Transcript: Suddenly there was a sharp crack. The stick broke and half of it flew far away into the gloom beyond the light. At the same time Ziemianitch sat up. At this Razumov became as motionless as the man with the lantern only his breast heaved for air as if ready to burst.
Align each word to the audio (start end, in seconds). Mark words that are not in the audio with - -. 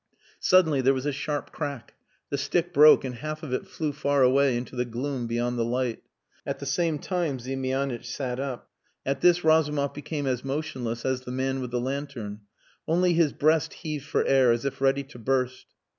Suddenly 0.39 0.81
there 0.81 0.95
was 0.95 1.05
a 1.05 1.11
sharp 1.11 1.51
crack. 1.51 1.93
The 2.31 2.37
stick 2.39 2.73
broke 2.73 3.05
and 3.05 3.13
half 3.13 3.43
of 3.43 3.53
it 3.53 3.67
flew 3.67 3.93
far 3.93 4.23
away 4.23 4.57
into 4.57 4.75
the 4.75 4.83
gloom 4.83 5.27
beyond 5.27 5.59
the 5.59 5.63
light. 5.63 6.01
At 6.43 6.57
the 6.57 6.65
same 6.65 6.97
time 6.97 7.37
Ziemianitch 7.37 8.05
sat 8.05 8.39
up. 8.39 8.67
At 9.05 9.21
this 9.21 9.43
Razumov 9.43 9.93
became 9.93 10.25
as 10.25 10.43
motionless 10.43 11.05
as 11.05 11.21
the 11.21 11.31
man 11.31 11.59
with 11.61 11.69
the 11.69 11.79
lantern 11.79 12.39
only 12.87 13.13
his 13.13 13.31
breast 13.31 13.73
heaved 13.73 14.05
for 14.07 14.25
air 14.25 14.51
as 14.51 14.65
if 14.65 14.81
ready 14.81 15.03
to 15.03 15.19
burst. 15.19 15.67